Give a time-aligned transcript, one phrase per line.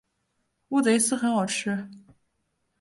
[0.69, 1.87] 乌贼丝很好吃